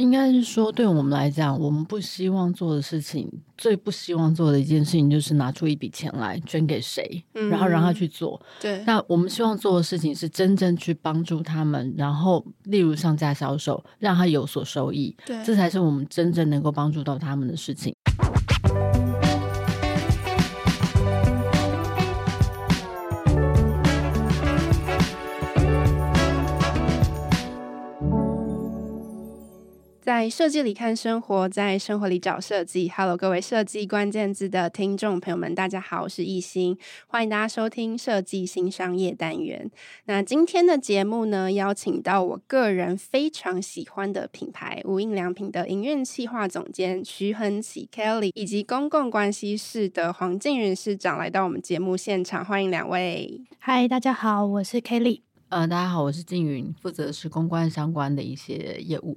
[0.00, 8.40] 应该是说，对我们来讲，我们不希望做的事情，最不希望做的一件事情，就是拿出一笔钱来捐给谁，嗯、然后让他去做。
[8.58, 15.14] 对，那我们希望做的事情是真正去帮助他们，然后例如上架销售，让他有所收益。
[15.26, 17.94] 对，这才是我们真正能够帮助到他们的事情。
[30.20, 32.90] 在设计里看生活，在生活里找设计。
[32.94, 39.70] Hello，各位设计关键字的听众朋友们，大家好，我是艺兴，欢迎大家收听设计新商业单元。
[40.04, 53.40] 那今天的节目呢，邀请到我个人非常喜欢的品牌无印良品的营运企划总监徐恒启 Kelly，以及公共关系室的黄静云室长来到我们节目现场，欢迎两位。
[53.58, 55.22] 嗨，大家好，我是 Kelly。
[55.48, 59.16] 呃，大家好，我是静云，负责的是公关相关的一些业务。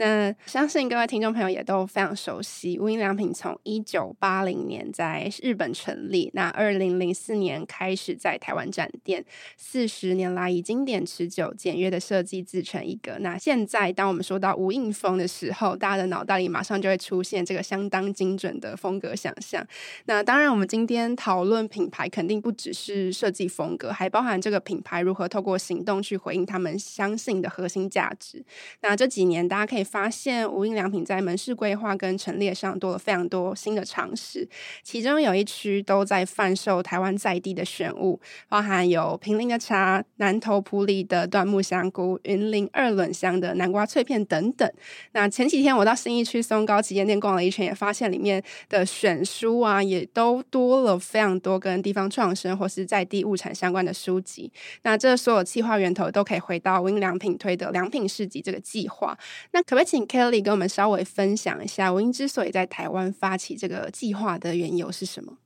[0.00, 9.22] 那相信各位听众朋友也都非常熟悉，无印良品从一九八零年在日本成立，那二零零四年开始在台湾展店，
[9.58, 13.18] 四十年来以经典、持久、简约的设计自成一格。
[13.20, 19.62] 那现在当我们说到无印风的时候，大家的脑袋里马上就会出现这个相当精准的风格想象。
[20.06, 28.42] 那当然，我们今天讨论品牌，肯定不只是设计风格，还包含这个品牌如何透过行动去回应他们相信的核心价值。
[28.80, 29.86] 那这几年大家可以。
[29.90, 34.48] 发现无印良品在门市规划跟陈列上多了非常多新的尝试，
[34.84, 44.70] 其中有一区都在贩售台湾在地的选物，包含有平林的茶、南投埔里的椴木香菇、云林二轮香的南瓜脆片等等。
[45.10, 54.52] 那前几天我到新义区松高旗舰店逛了一圈，也发现里面的选书啊，也都多了非常多跟地方创生或是在地物产相关的书籍。
[54.82, 59.18] 那这所有企划源头都可以回到无印良品推的良品市集这个计划。
[59.50, 65.38] 那可不请 Kelly 跟我们稍微分享一下，文英之所以在台湾发起这个计划的缘由是什么？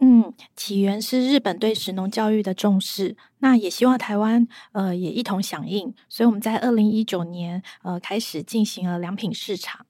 [0.00, 9.84] 嗯，起源是日本对食农教育的重视，那也希望台湾呃也一同响应，所以我们在二零一九年呃开始进行了良品市场。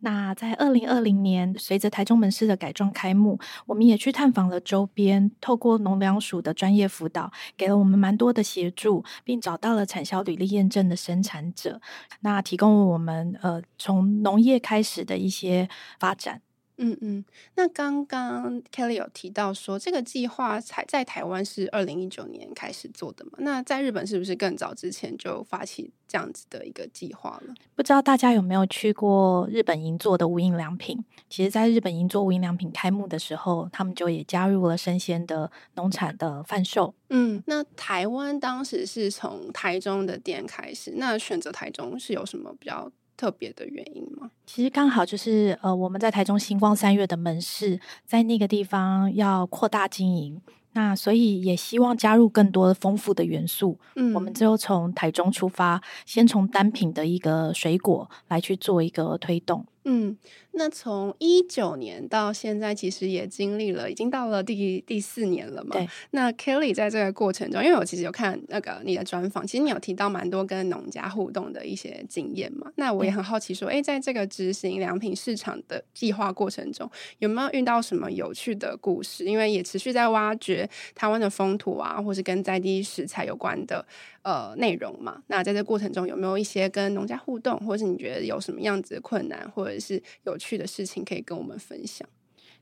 [0.00, 11.80] 那在二零二零年，随着台中门市的改装开幕，我们也去探访了周边，透过农粮署的专业辅导，给了我们蛮多的协助，并找到了产销履历验证的生产者，
[12.20, 15.68] 那提供了我们呃从农业开始的一些
[15.98, 16.42] 发展。
[16.82, 17.22] 嗯嗯，
[17.56, 23.32] 那刚刚 Kelly 有提到说，这个计划才在台湾是二零一九年开始做的嘛？
[23.38, 27.54] 那在日本是不是更早之前就发起这样子的一个计划了？
[27.74, 31.04] 不知道大家有没有去过日本银座的无印良品？
[31.28, 36.94] 其实，在日本银座无印良品开幕的时候，他们就也加入了生鲜的农产的贩售。
[37.10, 44.30] 嗯，那台湾当时是从台中的店开始，那选择台中是有什么比较特别的原因吗？
[44.46, 50.40] 其实刚好就是呃，我们在台中星光三月的门市，在那个地方要扩大经营，
[50.72, 53.78] 那所以也希望加入更多丰富的元素。
[53.96, 59.66] 嗯，我们就从台中出发，先从单品的一个水果来去做一个推动。
[59.84, 60.16] 嗯，
[60.52, 65.70] 那从一九年到现在，其实也经历了，已经到了第第四年了嘛。
[65.72, 65.88] 对。
[66.10, 72.70] 那 Kelly 在这个过程中，因为我其实有看那个你的专访，其实你有提到蛮多跟农家互动的一些经验嘛。
[72.76, 79.24] 那我也很好奇说，哎、嗯，在这个执行良品市场的计划过程中，有没有遇到什么有趣的故事？
[79.24, 83.84] 因为也持续在挖掘台湾的风土啊，或是跟在地食材有关的。
[84.22, 92.06] 呃，内容嘛，那在这过程中有没有一些跟农家互动，或者是你觉得有什么样子的困难，或者是有趣的事情可以跟我们分享？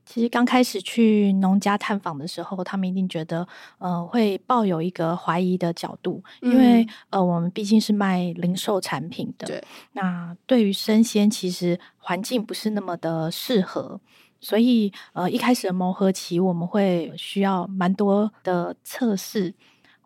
[0.05, 3.45] 其实刚开始去农家探访的时候，他们一定觉得
[3.77, 13.99] 呃会抱有一个怀疑的角度，因为、嗯、呃我们毕竟是卖零售产品的，对，那对于生鲜其实环境不是那么的适合，
[14.39, 19.53] 所以呃一开始的磨合期我们会需要蛮多的测试。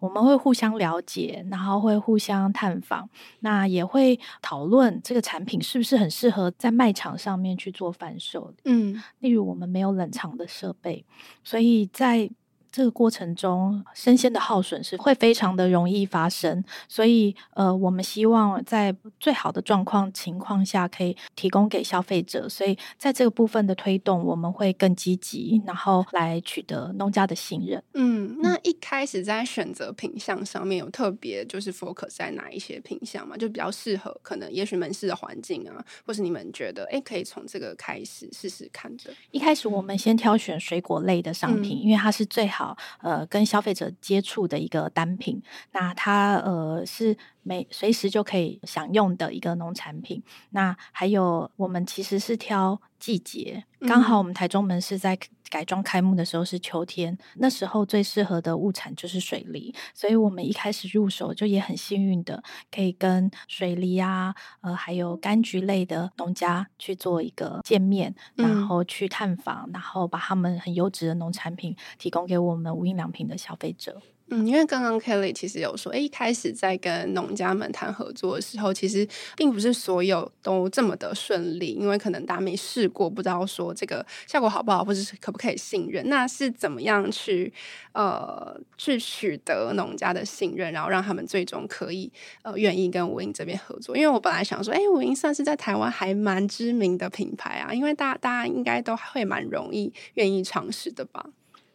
[0.03, 3.09] 我们会互相了解，然后会互相探访，
[3.39, 8.53] 那也会讨论这个产品是不是很适合在卖场上面去做贩售。
[8.65, 11.05] 嗯，例如我们没有冷藏的设备，
[11.41, 12.29] 所以在
[12.73, 22.49] 这个过程中，生鲜的耗损是会非常的容易发生，所以呃，我们希望在最好的状况情况下，可以提供给消费者。
[22.49, 27.83] 所以在这个部分的推动，我们会更积极，然后来取得农家的信任。
[27.93, 33.37] 嗯，那一开始在选择品相上面有特别就是 focus 在哪一些品相嘛？
[33.37, 39.13] 就比较适合可能也许门市的环境啊，或是你们觉得哎可以从这个开始试试看的。
[39.29, 42.62] 一开始我们先挑选水果类的商品，嗯、因为它是最好。
[42.63, 45.41] 好呃跟消费者接触的一个单品。
[45.71, 50.23] 那它呃是每随时就可以享用的一个农产品。
[50.51, 55.17] 那还有我们其实是挑季节，刚好我们台中门是在
[55.53, 62.41] 改装开幕的时候是秋天，那时候最适合的物产就是水梨，所以我们一开始入手就也很幸运的
[62.71, 74.01] 可以跟水梨啊，呃还有柑橘类的农家去做一个见面，然后去探访，然后把他们很优质的农产品提供给我们无印良品的消费者。
[74.29, 79.05] 嗯，因为刚刚 Kelly 其实有说，诶，一开始在跟农家们谈合作的时候，其实
[79.35, 86.07] 并不是所有都这么的顺利，因为可能大家没试过，不知道说这个效果好不好，或者是可不可以信任。
[86.07, 87.51] 那是怎么样去
[87.91, 92.09] 呃去取得农家的信任，然后让他们最终可以
[92.43, 93.95] 呃愿意跟无印这边合作？
[93.97, 101.25] 因为我本来想说，诶，无印算是在台湾还蛮知名的品牌啊，因为大大家应该都会蛮容易愿意尝试的吧。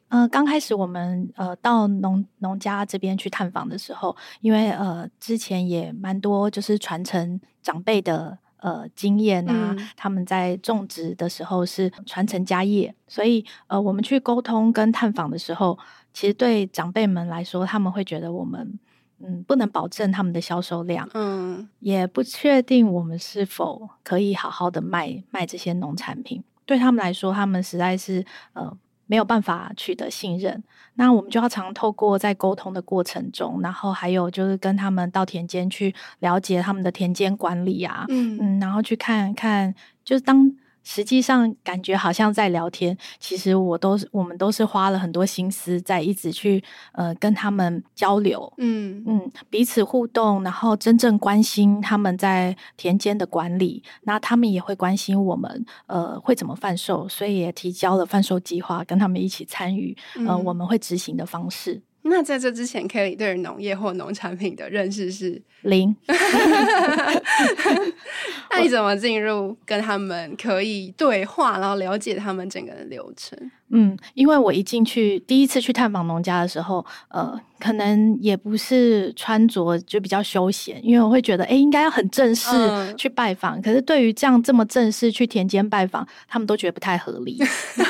[0.09, 15.79] 呃，刚开始我们呃到农农家这边去探访的时候，因为呃之前也蛮多就是传承长辈的呃经验啊，嗯、他们在种植的时候是传承家业，所以呃我们去沟通跟探访的时候，
[16.15, 18.79] 其实对长辈们来说，他们会觉得我们
[19.21, 28.25] 嗯不能保证他们的销售量，嗯，也不确定我们是否可以好好的卖卖这些农产品，对他们来说，他们实在是
[28.55, 28.75] 呃。
[29.09, 30.63] 没有办法取得信任，
[30.95, 39.75] 那我们就要常透过在沟通的过程中，然后还有就是跟他们到田间去了解他们的田间管理啊，嗯嗯，然后去看看，
[40.05, 40.55] 就是当。
[40.91, 49.05] 实际上感觉好像在聊天，其实我都是我们都是花了很多心思在一直去呃跟他们交流，嗯。
[49.07, 59.95] 嗯，彼此互动，然后真正关心他们在田间的管理，那他们也会关心我们呃会怎么贩售，所以也提交了贩售计划，跟他们一起参与，
[60.27, 61.83] 呃我们会执行的方式。
[62.03, 65.95] 那在这之前，Kelly 对于农业或农产品的认识是零。
[68.51, 73.39] 那你怎么进入跟他们可以对话，然后了解他们整个的流程？
[73.71, 82.49] 嗯，因为我一进去第一次去探访农家的时候，呃，可能也不是穿着就比较休闲，因为我会觉得，哎，应该要很正式
[82.97, 83.59] 去拜访。
[83.59, 87.39] 嗯、可是对于这样这么正式去田间拜访，他们都觉得不太合理，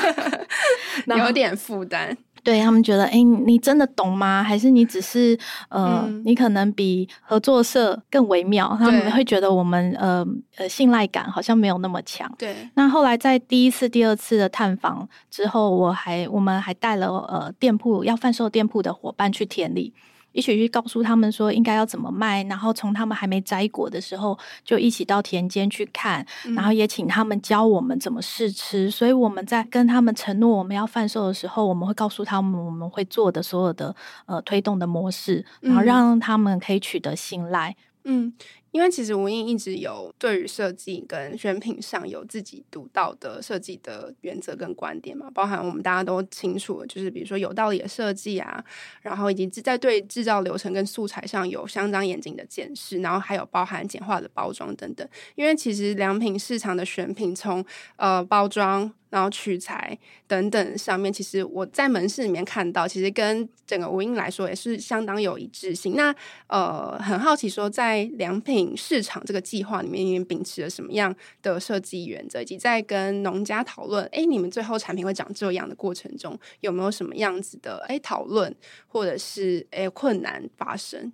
[1.17, 2.17] 有点负担。
[2.43, 4.43] 对他们觉得，哎，你真的懂吗？
[4.43, 5.37] 还是你只是
[5.69, 8.75] 呃，嗯、你可能比合作社更微妙？
[8.79, 10.25] 他们会觉得我们呃
[10.57, 12.31] 呃信赖感好像没有那么强。
[12.37, 12.55] 对。
[12.75, 19.93] 那后来在第一次、第二次的探访之后，我还我们还带了呃店铺要贩售店铺的伙伴去田里。
[20.39, 28.89] 一起去告诉他们说应该要怎么卖，然后从他们还没摘果的时候就一起到田间去看，嗯、然后也请他们教我们怎么试吃。
[28.89, 33.93] 所以我们在跟他们承诺我们要贩售的时候，我们会告诉他们我们会做的所有的
[34.25, 37.75] 呃推动的模式，然后让他们可以取得信赖。
[38.05, 38.33] 嗯。
[38.71, 48.63] 因为其实无印一直有对于设计跟选品上有自己独到的设计的原则跟观点嘛，包含我们大家都清楚，就是比如说有道理的设计啊，
[49.01, 55.07] 然后以及在对制造流程跟素材上有相当严谨的检视，然后还有包含简化的包装等等。
[55.35, 58.91] 因为其实良品市场的选品从呃包装。
[59.09, 65.95] 然后取材等等上面，其实我在门市里面看到，其实跟整个无印来说也是相当有一致性。
[65.95, 78.55] 那呃，很好奇说，在良品市场这个计划里面，你们秉持了什么样的设计原则，以及在跟农家讨论，哎，你们最后产品会长这样的过程中，有没有什么样子的哎讨论，
[78.87, 81.11] 或者是哎困难发生？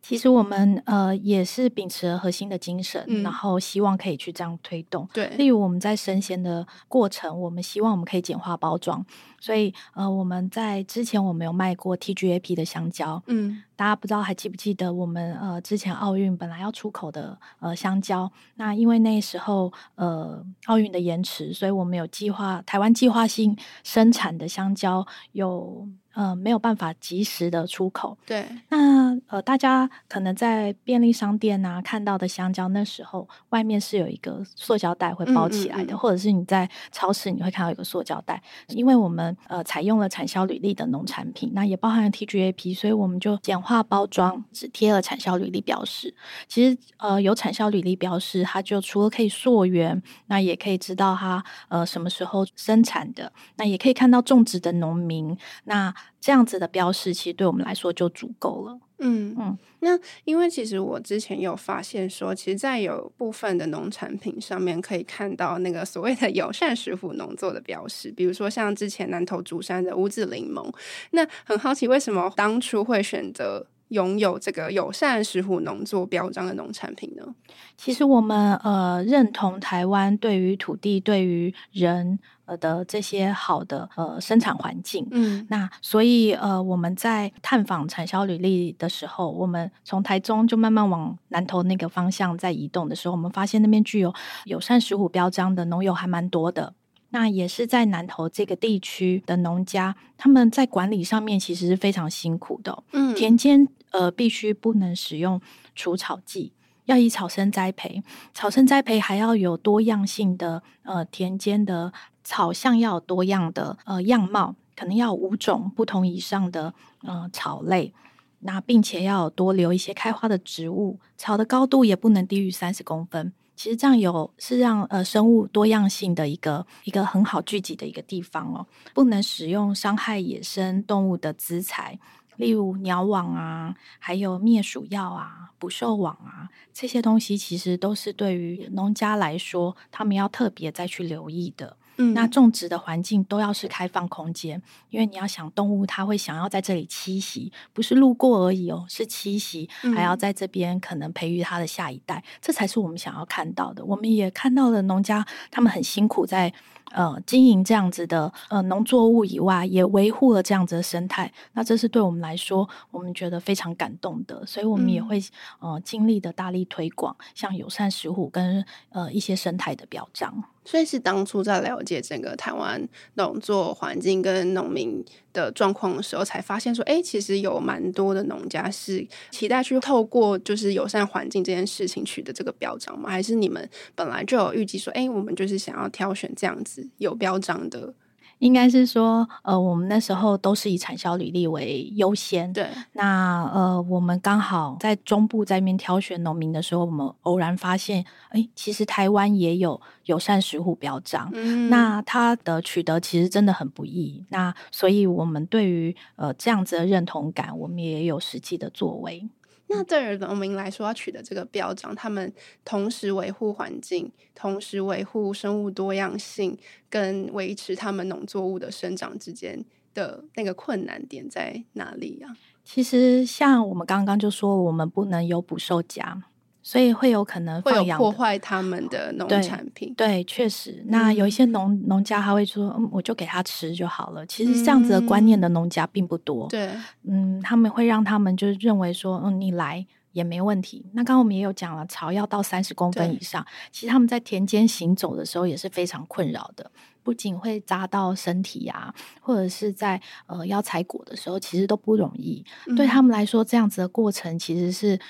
[0.00, 5.06] 其实我们呃也是秉持了核心的精神，嗯、然后希望可以去这样推动。
[5.12, 9.04] 对，例如我们在生鲜的过程，我们希望我们可以简化包装。
[9.40, 25.88] 所以呃我们在之前我们有卖过 TGAP 的香蕉，嗯，大家不知道还记不记得我们呃之前奥运本来要出口的呃香蕉，那因为那时候呃奥运的延迟，所以我们有计划台湾计划性生产的香蕉有。
[26.14, 28.18] 呃，没有办法及时的出口。
[28.26, 38.42] 对，那呃，大家可能在便利商店啊看到的香蕉，那时候外面是有一个塑胶袋会包起来的，嗯嗯嗯，或者是你在超市你会看到一个塑胶袋。
[38.70, 46.14] 因为我们呃采用了产销履历的农产品，那也包含了 TGAP，所以我们就简化包装，只贴了产销履历标识。
[46.46, 55.94] 其实呃有产销履历标识，它就除了可以溯源，那也可以知道它呃什么时候生产的，那也可以看到种植的农民那。
[56.20, 58.80] 这样子的标识，其实对我们来说就足够了。
[59.00, 70.68] 嗯嗯，那因为其实我之前有发现说，其实，在有部分的农产品上面可以看到那个所谓的友善食府农作的标识，比如说像之前南投竹山的乌子柠檬。
[71.12, 73.66] 那很好奇，为什么当初会选择？
[73.88, 77.34] 拥有这个友善食虎农作标章的农产品呢？
[77.74, 85.06] 其实我们呃认同台湾对于土地、对于人呃的这些好的呃生产环境。
[85.10, 94.14] 嗯，那所以呃我们在探访产销履历的时候，我们从台中就慢慢往南投那个方向在移动的时候，我们发现那边具有
[94.44, 96.74] 友善食虎标章的农友还蛮多的。
[97.10, 102.82] 那也是在南投这个地区的农家，他们在管理上面其实是非常辛苦的。
[102.92, 105.40] 嗯，田间呃必须不能使用
[105.74, 106.52] 除草剂，
[106.84, 108.02] 要以草生栽培。
[108.34, 111.90] 草生栽培还要有多样性的呃田间的
[112.28, 117.94] 草像要多样的呃样貌，可能要五种不同以上的呃草类。
[118.40, 123.32] 那并且要多留一些开花的植物，草的高度也不能低于三十公分。
[123.56, 131.98] 其实这样有是让呃生物多样性的一个一个很好聚集的一个地方哦，不能使用伤害野生动物的资材，
[132.36, 141.78] 例如鸟网啊，还有灭鼠药啊、捕兽网啊，这些东西其实都是对于农家来说，他们要特别再去留意的。
[141.98, 153.84] 嗯，那种植的环境都要是开放空间，因为你要想动物它会想要在这里栖息，不是路过而已哦，是栖息，还要在这边可能培育它的下一代，这才是我们想要看到的。
[153.84, 156.52] 我们也看到了农家他们很辛苦在。
[156.92, 161.32] 呃，经营这样子的呃农作物以外，也维护了这样子的生态。
[161.52, 164.44] 那这是对我们来说，我们觉得非常感动的。
[164.46, 165.18] 所以，我们也会、
[165.60, 170.44] 嗯、呃尽力的大力推广，像友善石虎跟呃一些生态的表彰。
[170.64, 175.02] 所以是当初在了解整个台湾农作环境跟农民
[175.38, 183.08] 的状况的时候，才发现说，哎，其实有蛮多的农家是期待去透过就是友善环境这件事情取得这个标章吗？
[183.08, 187.94] 还是你们本来就有预计说，哎，我们就是想要挑选这样子有标章的？
[188.38, 192.52] 应该是说，呃，我们那时候都是以产销履历为优先。
[192.52, 201.30] 对，那呃，我们刚好在中部在那边挑选农民的时候，我们偶然发现，哎，其实台湾也有友善食虎标章。
[201.32, 204.24] 嗯，那它的取得其实真的很不易。
[204.30, 209.28] 那所以，我们对于呃这样子的认同感，我们也有实际的作为。
[209.68, 212.32] 那对于农民来说，要取得这个标章，他们
[212.64, 216.58] 同时维护环境，同时维护生物多样性，
[216.88, 222.36] 跟维持他们农作物的生长之间的那个困难点在哪里呀？
[222.64, 226.24] 其实，像我们刚刚就说，我们不能有捕兽夹。
[226.68, 229.94] 所以会有可能会有破坏他们的农产品。
[229.94, 230.84] 对，对，确实。
[230.88, 234.26] 那有一些农农家他会说，嗯，我就给他吃就好了。
[234.26, 236.46] 其实这样子的观念的农家并不多。
[236.48, 236.70] 对，
[237.04, 240.84] 嗯，他们会让他们就是认为说，嗯，你来也没问题。
[240.92, 243.42] 那刚刚我们也有讲了，草要到三十公分以上。
[243.72, 246.70] 其实他们在田间行走的时候也是非常困扰的，
[247.02, 252.44] 不仅会扎到身体啊，或者是在呃要采果的时候，其实都不容易。
[252.66, 252.76] 嗯。
[252.76, 255.00] 对他们来说，这样子的过程其实是。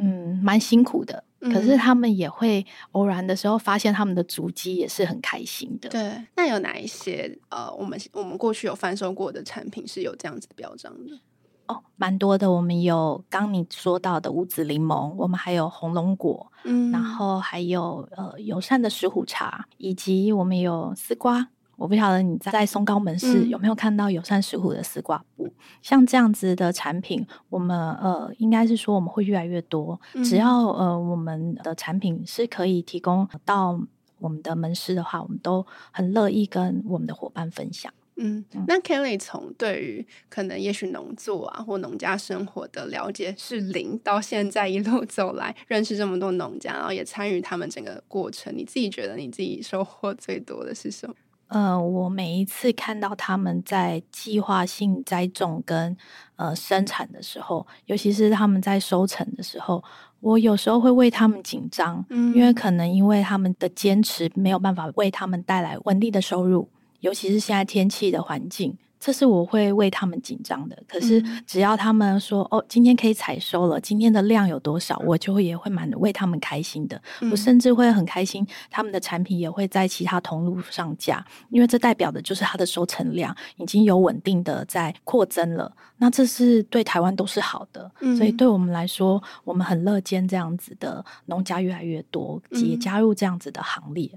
[0.00, 5.88] 嗯，蛮辛苦的，可是他们也会偶然的时候发现他们的足迹，也是很开心的。
[5.90, 11.20] 对，那有哪一些呃，我们我们过去有翻售过的产品是有这样子的标章的？
[11.66, 12.50] 哦，蛮多的。
[12.50, 21.48] 我们有刚你说到的五子柠檬，我们还有红龙果，嗯，然后还有呃友善的石虎茶，以及我们有丝瓜。
[21.80, 29.98] 我不晓得你在松高门市有没有看到友善石虎的丝瓜布，嗯，像这样子的产品，我们呃应该是说我们会越来越多。
[30.12, 33.80] 嗯、只要呃我们的产品是可以提供到
[34.18, 37.90] 我们的门市的话，我们都很乐意跟我们的伙伴分享。
[38.16, 51.14] 嗯，那 Kelly 从对于可能也许农作啊或农家生活的了解是零，到现在一路走来认识这么多农家，然后也参与他们整个过程，你自己觉得你自己收获最多的是什么？
[51.50, 55.96] 呃，我每一次看到他们在计划性栽种跟
[56.36, 59.82] 呃生产的时候，尤其是他们在收成的时候，
[60.20, 66.68] 我有时候会为他们紧张，嗯，因为可能因为他们的坚持没有办法为他们带来稳定的收入，
[67.00, 68.78] 尤其是现在天气的环境。
[69.00, 77.00] 这是我会为他们紧张的，可是只要他们说、嗯、哦，今天可以采收了，今天的量有多少，我就会也会蛮为他们开心的。
[77.22, 85.74] 嗯、我甚至会很开心，他们的产品也会在其他同路上架，因为这代表的就是它的收成量已经有稳定的在扩增了。
[85.96, 94.10] 那这是对台湾都是好的，嗯、所以对我们来说，我们很乐见这样子的农家越来越多，也加入这样子的行列。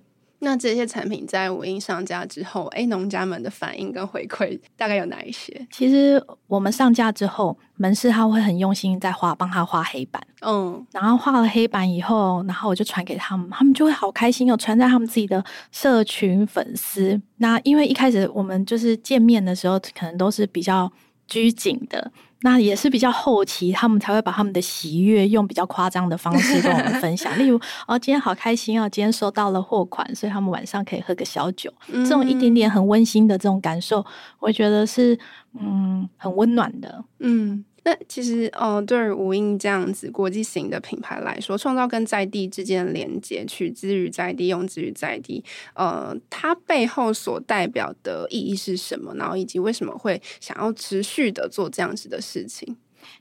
[0.43, 5.65] 那这些产品在无印上架之后，哎，农家们的反应跟回馈大概有哪一些？
[5.71, 10.21] 其实我们上架之后，门市他会很用心在画，帮他画黑板。
[10.41, 17.19] 嗯，然后画了黑板以后，然后我就传给他们，他们就会好开心哦，传在他们自己的社群粉丝。
[17.37, 20.91] 那因为一开始我们就是见面的时候，可能都是比较
[21.25, 22.11] 拘谨的。
[22.43, 27.35] 那也是比较后期，他们才会把他们的喜悦用比较夸张的方式跟我们分享。
[27.39, 31.73] 例如，哦，今天好开心哦，今天收到了货款，所以他们晚上可以喝个小酒。
[31.87, 34.05] 嗯、这种一点点很温馨的这种感受，
[34.39, 35.17] 我觉得是
[35.59, 37.03] 嗯很温暖的。
[37.19, 37.65] 嗯。
[37.85, 45.43] 那其实，呃，对于无印这样子国际型的品牌来说，创造跟在地之间的连接，取之于在地，用之于在地，
[45.75, 49.13] 呃，它背后所代表的意义是什么？
[49.15, 52.77] 然后以及为什么会想要持续的做这样子的事情？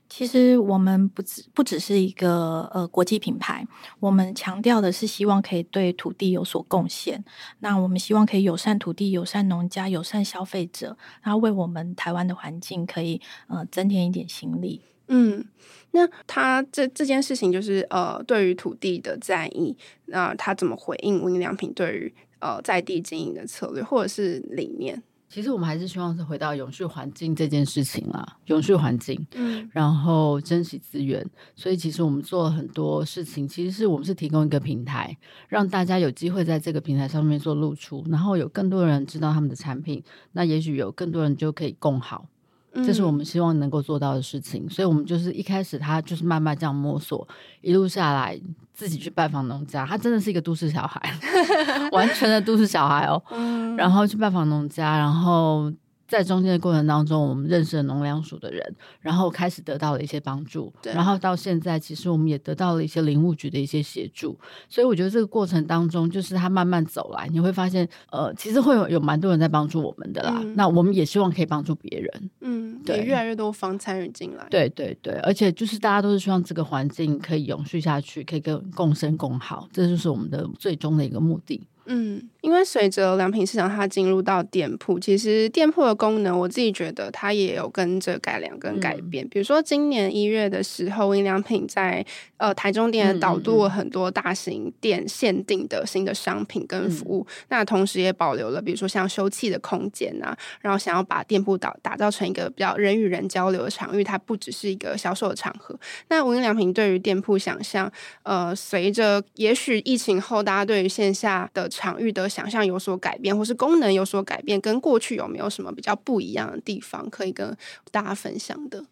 [0.09, 3.65] 其实我们不只不只是一个呃国际品牌，
[3.99, 7.23] 我们强调的是希望可以对土地有所贡献。
[7.59, 14.81] 那我们希望可以友善土地、友善农家、友善消费者，然后为我们台湾的环境可以呃增添一点心力。
[15.07, 15.43] 嗯，
[15.91, 19.75] 那他这这件事情就是呃对于土地的在意，
[20.05, 25.03] 那他怎么回应无印良品对于呃在地经营的策略或者是理念？
[25.33, 31.27] 其实我们还是希望是回到永续环境这件事情啦，永续环境，嗯，然后珍惜资源。
[31.55, 42.27] 所以其实我们做了很多事情，其实是我们是提供一个平台，让大家有机会在这个平台上面做露出，然后有更多人知道他们的产品，那也许有更多人就可以共好。
[42.75, 47.27] 这是我们希望能够做到的事情，嗯、所以我们就是一开始他就是慢慢这样摸索，
[47.61, 48.39] 一路下来
[48.73, 51.01] 自己去拜访农家，他真的是一个都市小孩，
[51.91, 55.71] 完全的都市小孩哦，嗯、 然后去拜访农家，然后。
[56.05, 58.61] 在中间的过程当中，我们认识了农粮署的人，
[58.99, 64.37] 然后开始得到了一些帮助，然后到现在，其实我们也得到了一些林务局的一些协助。
[64.69, 70.39] 所以我觉得这个过程当中，就是他慢慢走来，你会发现，呃，其实会有有蛮多人在帮助我们的啦。
[70.43, 81.61] 嗯、那我们也希望可以帮助别人，嗯，对，越来越多方参与进来，对对对，而且就是大家都是希望这个环境可以永续下去，可以跟共生共好，这就是我们的最终的一个目的。
[81.85, 89.23] 嗯，因为随着良品市场它进入到店铺，其实店铺的功能，我自己觉得它也有跟着改良跟改变。
[89.23, 105.73] 嗯、比如说今年一月的时候，无印良品在呃台中店导入了很多大型店限定的新的商品跟服务，嗯、那同时也保留了比如说像休憩的空间啊，然后想要把店铺打打造成一个比较人与人交流的场域，它不只是一个销售的场合。
[106.09, 107.89] 那无印良品对于店铺想象，
[108.23, 117.55] 呃，随着也许疫情后大家对于线下的场域的想象有所改变，或是功能有所改变，跟过去有没有什么比较不一样的地方可以跟
[117.91, 118.83] 大家分享的？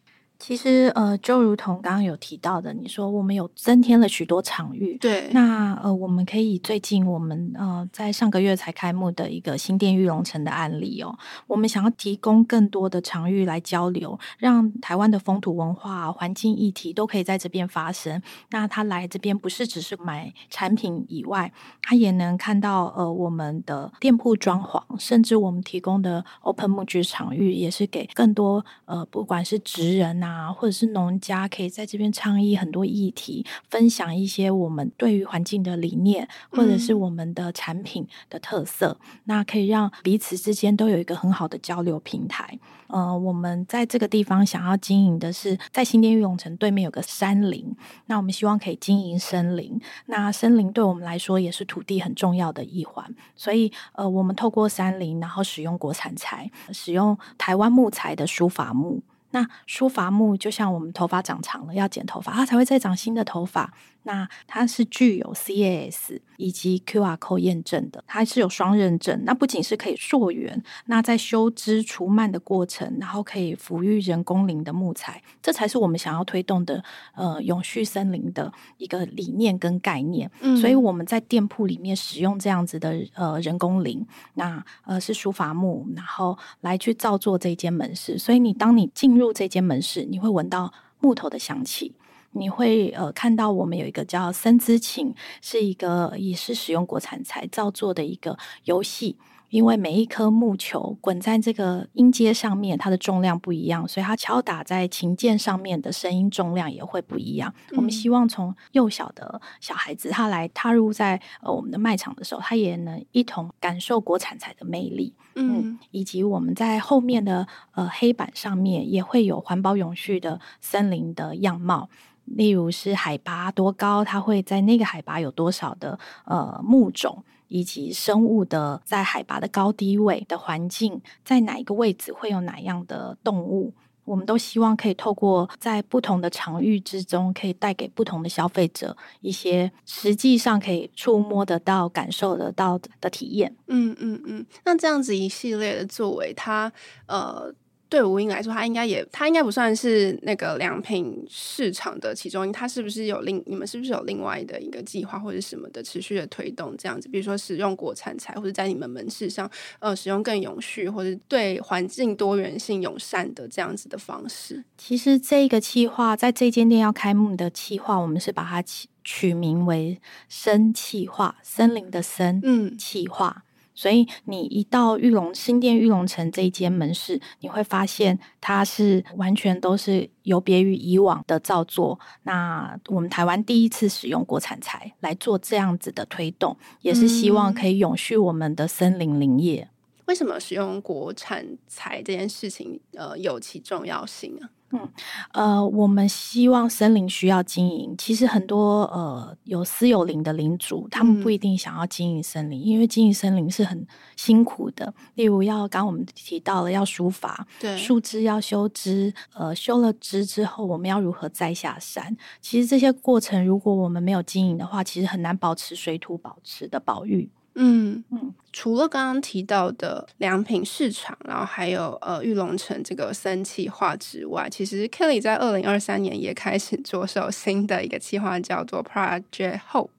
[0.41, 4.97] 其实，呃，就如同刚刚有提到的，你说我们有增添了许多场域。
[4.97, 18.19] 对，那呃，我们可以最近我们呃在上个月才开幕的一个新店玉龙城的案例哦，我们想要提供更多的场域来交流，让台湾的风土文化、环境议题都可以在这边发生。
[18.49, 30.30] 那他来这边不是只是买产品以外，他也能看到呃我们的店铺装潢，甚至我们提供的 Open 木具场域，也是给更多呃不管是职人啊。
[30.31, 42.57] 啊，或者是农家可以在这边倡议很多议题，分享一些我们对于环境的理念，或者是我们的产品的特色，嗯、那可以让彼此之间都有一个很好的交流平台。
[42.87, 47.75] 呃，我们在这个地方想要经营的是，在新店玉龙城对面有个山林，
[48.07, 49.79] 那我们希望可以经营森林。
[50.07, 59.01] 那森林对我们来说也是土地很重要的一环，所以呃，我们透过山林，然后使用国产材，使用台湾木材的书法木。
[59.31, 63.73] 那梳伐木就像我们头发长长了要剪头发，它才会再长新的头发。
[64.03, 69.23] 那它是具有 CAS 以及 QR Code 验证的，它是有双认证。
[69.25, 76.83] 那不仅是可以溯源，那在修枝除蔓的过程，然后可以抚育人工林的木材，这才是我们想要推动的
[77.15, 80.29] 呃永续森林的一个理念跟概念。
[80.41, 88.17] 嗯，所以我们在店铺里面使用这样子的呃人工林，那呃是书法木，然后来去造作这间门市。
[88.17, 91.93] 所以你当你进入这间门市，你会闻到木头的香气。
[92.31, 99.17] 你会呃看到我们有一个叫森之琴，是一个也是使用国产材造作的一个游戏。
[99.49, 107.53] 因为每一颗木球滚在这个音阶上面，它的重量不一样，所以它敲打在琴键上面的声音重量也会不一样。
[107.71, 115.13] 嗯、我们希望从幼小的小孩子他来踏入在呃我们的卖场的时候，他也能一同感受国产材的魅力。
[115.35, 121.89] 嗯，嗯，以及我们在后面的呃黑板上面也会有环保永续的森林的样貌。
[122.35, 133.73] 例如是海拔多高，它会在那个海拔有多少的呃木种，以及生物的在海拔的高低位的环境，在哪一个位置会有哪样的动物。
[134.03, 143.55] 我们都希望可以透过在不同的场域之中，可以带给不同的消费者一些实际上可以触摸得到、感受得到的体验。
[143.67, 146.71] 嗯嗯嗯，那这样子一系列的作为，它
[147.05, 147.53] 呃。
[147.91, 157.09] 对无印来说，它应该也，它应该不算是那个良品市场的其中，它是不是有另你们是不是有另外的一个计划或者什么的持续的推动这样子？
[157.09, 164.63] 比如说使用国产材，或者在你们门市上，呃，使用更永续或者对环境多元性友善的这样子的方式。
[164.77, 169.99] 其实这个计划在这间店要开幕的计划，我们是把它取取名为
[170.29, 173.43] “生气化”，森林的森，嗯，企划。
[173.81, 181.99] 所以你一到玉龙新店玉龙城这一间门市，你会发现它是完全都是有别于以往的造作。
[182.21, 189.67] 那我们台湾第一次使用国产材来做这样子的推动，也是希望可以永续我们的森林林业。
[189.67, 194.45] 嗯，为什么使用国产材这件事情，呃，有其重要性啊？
[194.73, 194.89] 嗯，
[195.33, 197.93] 呃，我们希望森林需要经营。
[197.97, 204.93] 其实很多呃有私有林的林主，他们不一定想要经营森林，嗯、因为经营森林是很辛苦的。
[205.15, 212.15] 例如要刚我们提到了要疏伐，对，树枝要修枝，呃，修了枝之后，我们要如何摘下山？
[212.39, 217.29] 其实这些过程，如果我们没有经营的话，其实很难保持水土保持的保育。
[217.55, 229.89] 嗯嗯，除了刚刚提到的良品市场，然后还有呃玉龙城这个三企划之外，其实 Kelly 在二零二三年也开始着手新的一个计划，叫做 Project Hope。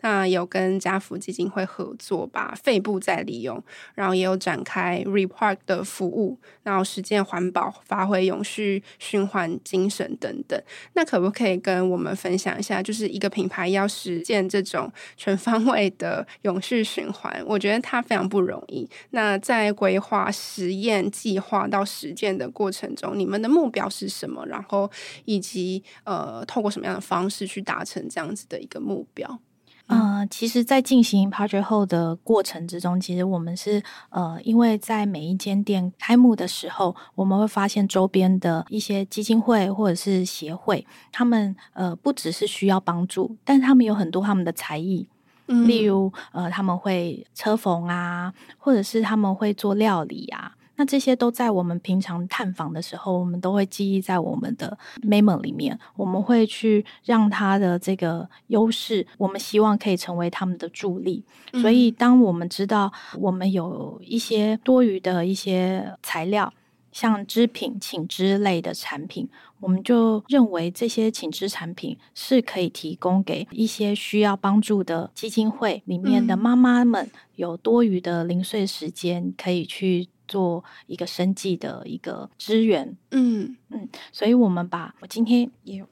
[0.00, 3.62] 那有跟家福基金会合作，把废布再利用，
[3.94, 10.60] 然后也有展开 Repark 的服务，然后实践环保、发挥永续循环精神等等。
[10.94, 18.88] 那可不可以跟我们分享一下，就是一个品牌要实践这种全方位的永续循环，我觉得它非常不容易。
[19.10, 24.46] 那在规划、实验、计划到实践的过程中，你们的目标是什么？
[24.46, 24.90] 然后
[25.24, 29.40] 以及呃，透过什么样的方式去达成这样子的一个目标？
[29.88, 45.08] 呃，其实，在进行 Project Hope 的过程之中，其实我们是呃，因为在每一间店开幕的时候，我们会发现周边的一些基金会或者是协会，他们呃不只是需要帮助，但他们有很多他们的才艺，
[45.46, 50.52] 嗯，例如呃他们会车缝啊，或者是他们会做料理啊。
[50.78, 55.76] 那这些都在我们平常探访的时候，我们都会记忆在我们的 memo 里面。
[55.96, 61.24] 我们会去让他的这个优势，我们希望可以成为他们的助力。
[61.52, 61.60] 嗯。
[61.60, 66.52] 所以，当我们知道我们有一些多余的一些材料，
[66.92, 80.06] 像织品、请织类的产品，我们就认为这些请织产品是可以提供给一些需要帮助的基金会里面的妈妈们，有多余的零碎时间可以去。
[80.28, 83.56] 做一个生计的一个资源，嗯。
[83.70, 85.88] 嗯，所以我们把我今天也有，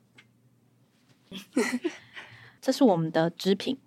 [2.63, 3.79] 这是我们的织品，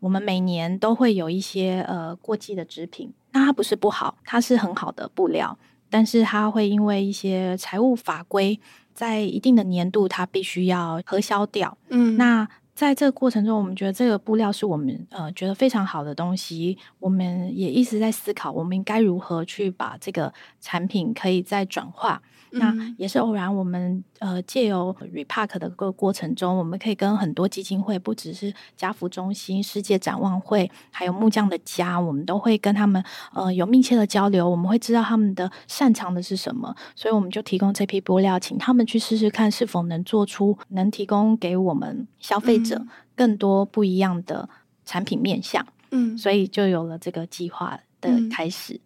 [0.00, 5.56] 我们每年都会有一些呃过季的织品，那它不是不好，它是很好的布料，
[5.88, 8.58] 但是它会因为一些财务法规，
[8.92, 12.48] 在一定的年度它必须要核销掉，嗯，那。
[12.78, 22.22] 在这个过程中，我们觉得这个布料是我们呃觉得非常好的东西，我们也一直在思考，我们该如何去把这个产品可以再转化。
[22.52, 33.02] 那也是偶然，我们呃借由 Repark 的个过程中，我们可以跟很多基金会，不只是家福中心、世界展望会，还有木匠的家，我们都会跟他们
[33.34, 34.48] 呃有密切的交流。
[34.48, 44.48] 我们会知道他们的擅长的是什么，所以我们就提供这批布料，请他们去试试看是否能做出能提供给我们消费者更多不一样的
[44.84, 45.66] 产品面向。
[45.90, 48.74] 嗯，所以就有了这个计划的开始。
[48.74, 48.80] 嗯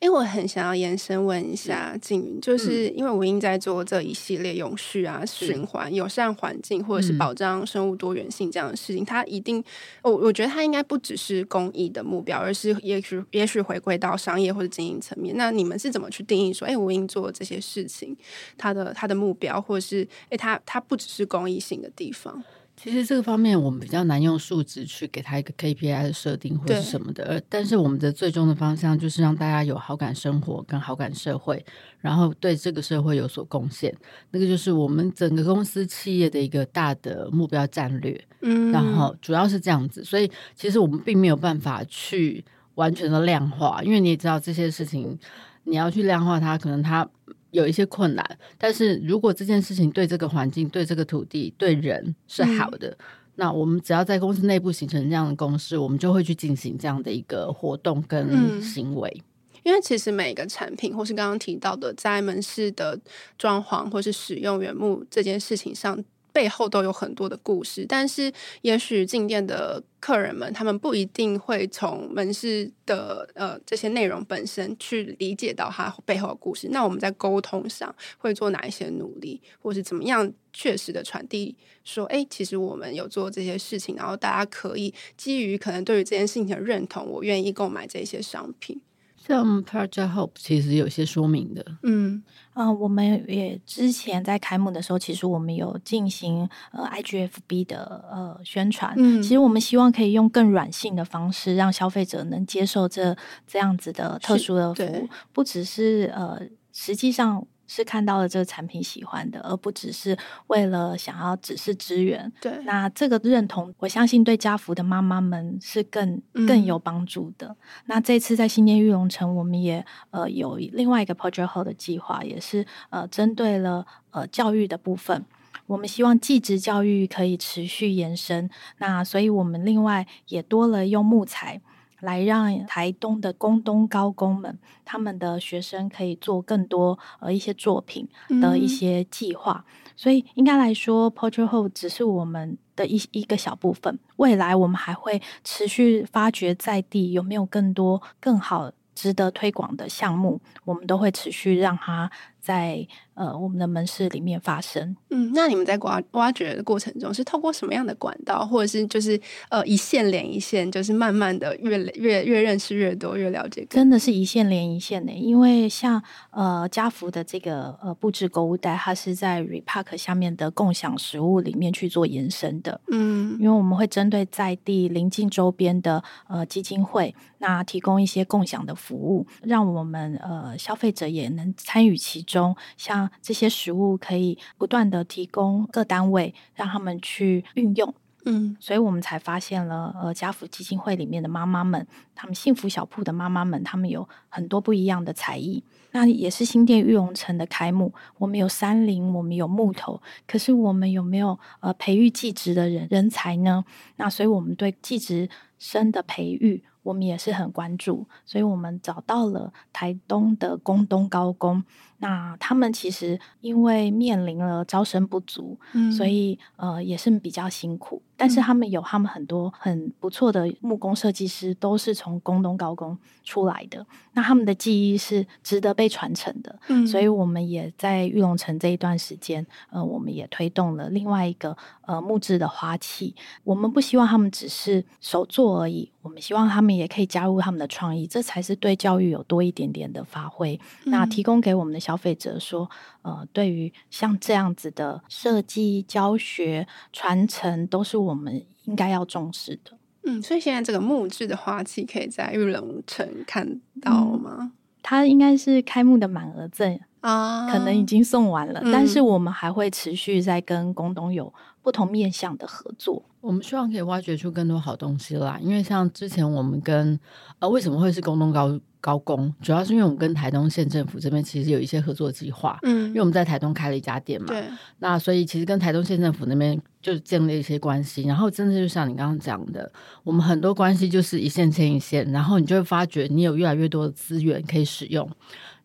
[0.00, 9.62] 因为我很想要延伸问一下静云，就是因为我英在做这一系列永续啊、循环、友善环境，或者是保障生物多元性这样的事情，它一定，
[10.02, 15.36] 我我觉得它应该不只是公益的目标，而是也许也许回归到商业或者经营层面。
[15.36, 18.16] 那你们是怎么去定义说，哎，我英做这些事情，
[18.56, 22.42] 它的它的目标，或者是哎，它它不只是公益性的地方？
[22.82, 31.62] 其实这个方面我们比较难用数值去给他一个 KPI 的设定或者是什么的，而但是我们的最终的方向就是让大家有好感生活跟好感社会，
[31.98, 33.94] 然后对这个社会有所贡献。
[34.30, 38.18] 那个就是我们整个公司企业的一个大的目标战略。
[38.40, 42.42] 嗯，然后主要是这样子，所以其实我们并没有办法去
[42.76, 45.18] 完全的量化，因为你也知道这些事情
[45.64, 47.06] 你要去量化它，可能它。
[47.50, 52.96] 有一些困难，但是如果这件事情对这个环境、对这个土地、对人是好的，嗯、
[53.36, 59.10] 那我们只要在公司内部形成这样的共识，我们就会去进行这样的一个活动跟行为。
[59.18, 59.24] 嗯
[59.62, 62.98] 因为其实每个产品，或是刚刚提到的在门市的
[63.36, 67.86] 装潢，或是使用原木这件事情上，背后都有很多的故事。
[67.88, 76.68] 但是，也许进店的客人们，他们不一定会从门市的呃这些内容本身去理解到它背后的故事。
[76.70, 88.80] 那我们在沟通上会做哪一些努力，或是怎么样确实的传递说，哎，其实我们有做这些事情，然后大家可以基于可能对于这件事情的认同，我愿意购买这些商品。
[89.26, 92.22] 像 Project Hope 其实有些说明的，嗯
[92.54, 106.40] 嗯、呃，我们也之前在开幕的时候，其实我们有进行呃 IGFB 的呃宣传，嗯，其实我们希望可以用更软性的方式，让消费者能接受这这样子的特殊的服务，不只是呃
[106.72, 107.46] 实际上。
[107.72, 112.30] 是看到了这个产品喜欢的，而不只是为了想要只是支援。
[112.40, 117.46] 对，那这个认同，我相信对家福的妈妈们是更更有帮助的。
[117.46, 117.56] 嗯、
[117.86, 125.24] 那这次在新店玉龙城，我们也呃有另外一个 Hole 的计划，也是呃针对了呃教育的部分。
[125.66, 128.50] 我们希望技职教育可以持续延伸。
[128.78, 131.60] 那所以我们另外也多了用木材。
[132.00, 138.08] 来让台东的工东高工们，他们的学生可以做更多呃一些作品
[138.40, 143.98] 的一些计划，嗯、所以应该来说，Portrait Hole 只是我们的一一个小部分。
[144.16, 152.86] 未来我们还会持续发掘在地有没有更多更好值得推广的项目，我们都会持续让它在。
[153.12, 154.96] 呃，我们的门市里面发生。
[155.10, 163.66] 嗯，那你们在挖挖掘的过程中，是透过什么样的管道，或者是就是呃一线连一线，就是慢慢的越越越认识越多，越了解？
[163.68, 172.80] 真的是一线连一线的，因为像呃家福的这个呃布置购物袋，它是在 Repark 下面的共享食物里面去做延伸的。
[172.90, 183.10] 嗯，因为我们会针对在地邻近周边的呃基金会，那提供一些共享的服务，让我们呃消费者也能参与其中，像。
[183.22, 195.62] 这些食物可以不断的提供各单位，让他们去运用，嗯，所以我们才发现了，呃，家福基金会里面的妈妈们，他们幸福小铺的妈妈们，他们有很多不一样的才艺。
[195.92, 203.64] 那也是新店玉龙城的开幕，我们有山林，我们有木头，可是我们有没有呃培育技职的人人才呢？
[203.96, 206.64] 那所以我们对技职生的培育。
[206.82, 211.62] 我们也是很关注，所以我们找到了台东的工东高工。
[212.00, 218.02] 那他们其实因为面临了招生不足，嗯，所以呃也是比较辛苦。
[218.16, 223.86] 但是他们有他们很多很不错的木工设计师，都是从工东高工出来的。
[224.12, 226.58] 那他们的技艺是值得被传承的。
[226.68, 233.14] 嗯，所以我们也在玉龙城这一段时间，呃，我们也推动了另外一个呃木质的花器。
[233.42, 236.70] 我们不希望他们只是手作而已，我们希望他们。
[236.70, 240.58] 也可以加入他们的创意，这才是对教育有多一点点的发挥。
[240.84, 242.70] 嗯、那提供给我们的消费者说，
[243.02, 249.72] 呃，对于像这样子的设计、教学、传承，都是我们应该要重视的。
[250.04, 254.36] 嗯，所以现在这个木质的花器可以在玉龙城看到吗？
[254.38, 263.02] 嗯、它应该是开幕的满额赠啊，可能已经送完了，嗯、但是我们还会持续在跟工东有不同面向的合作。
[263.20, 266.98] 我们希望可以挖掘出更多好东西啦，因为像之前我们跟
[267.40, 274.44] 呃为什么会是工东高高工，主要是因为我们跟台东县政府这边其实有一些合作计划，嗯，因为我们在台东开了一家店嘛，对，
[274.78, 279.70] 那所以其实跟台东县政府那边就建立一些关系，然后真的就像你刚刚讲的，
[280.02, 285.08] 我们很多关系就是一线牵一线，然后你就会发觉你有越来越多的资源可以使用，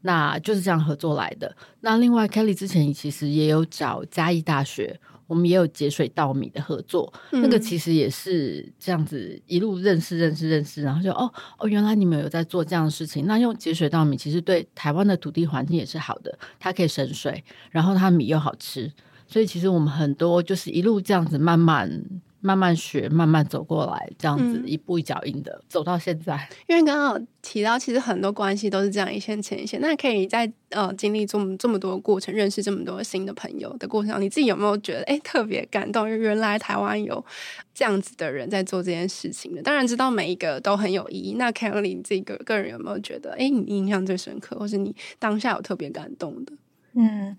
[0.02, 1.56] 那就是这样合作来的。
[1.82, 5.00] 那另外 Kelly 之前其实也有找嘉义大学。
[5.28, 13.26] 我们也有节水稻米的合作，嗯、那个其实也是这样子一路认识认识认识，然后就哦哦，原来你们有在做这样的事情。
[13.26, 18.92] 那用节水稻米其实对台湾的土地环境也是好的，它可以省水，然后它米又好吃，
[19.28, 22.04] 所以其实我们很多就是一路这样子慢慢。
[22.46, 26.48] 慢慢学，慢慢走过来，这样子一步一脚印的、嗯、走到现在。
[26.68, 29.82] 因为刚刚有提到，其实很多关系都是这样一线牵一线。
[29.82, 36.08] 那可以在呃经历这么这么多的过程，认识这么多新的朋友的过程中，你自己有没有觉得哎特别感动？
[36.08, 37.26] 因为原来台湾有
[37.74, 39.64] 这样子的人在做这件事情的。
[39.64, 41.34] 当然知道每一个都很有意义。
[41.40, 46.54] 那 Kelly 这个个人有没有觉得哎你印象最深刻，或是你当下有特别感动的？
[46.94, 47.36] 嗯，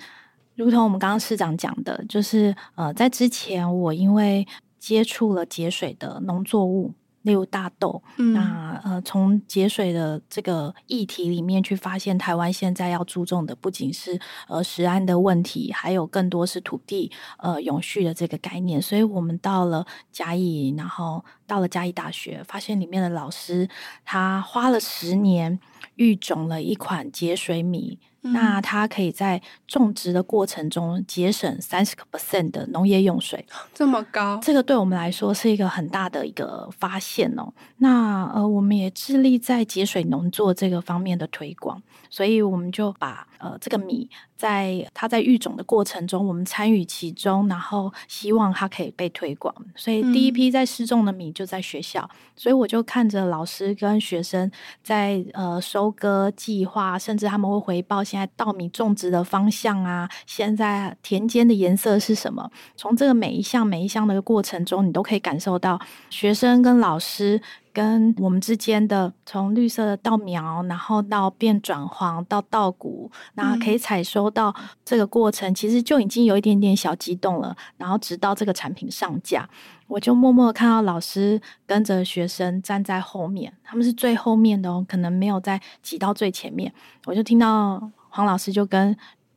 [0.57, 4.47] 如同我们刚刚市长讲的，就是呃在之前我因为
[4.87, 8.05] 接触了节水的农作物，例如大豆。
[8.19, 18.81] 嗯、那呃，从节水的这个议题里面去发现，台湾现在要注重的不仅是呃食安的问题，还有更多是土地呃永续的这个概念。
[18.81, 23.69] 所以我们到了嘉义，然后到了嘉义大学，发现里面的老师
[24.05, 25.59] 他花了十年
[25.97, 27.99] 育种了一款节水米。
[28.23, 37.53] 那它可以在种植的过程中节省三十个 percent 的农业用水， 这么高，这个对我们来说是一个很大的一个发现哦。
[37.79, 49.55] 那呃，我们也致力在节水农作这个方面的推广，所以我们就把呃这个米在它在育种的过程中，我们参与其中，然后希望它可以被推广。
[49.77, 54.51] 所以第一批在试种的米就在学校，嗯、所以我就看着老师跟学生
[54.83, 58.06] 在呃收割计划，甚至他们会回报。
[58.07, 62.49] 现在稻米种植的方向啊，现在田间的颜色是什么？
[62.77, 67.43] 从这个每一项每一项的过程中，你都可以感受到学生跟老师
[67.77, 77.55] 跟我们之间的从绿色的稻苗，然后到变转黄到稻谷，那可以采收到这个过程，其实就已经有一点点小激动了。
[77.77, 79.47] 然后直到这个产品上架，
[79.89, 86.73] 我就默默看到老师跟着学生站在后面，他们是最后面的哦，可能没有在挤到最前面，
[87.05, 87.91] 我就听到。
[88.09, 88.97] 黄老师就跟